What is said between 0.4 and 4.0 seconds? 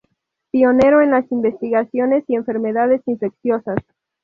Pionero en las investigaciones y enfermedades infecciosas.